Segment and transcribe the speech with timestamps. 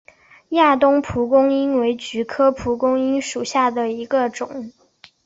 [0.49, 4.71] 亚东蒲公英为菊科蒲公英属下的一个种。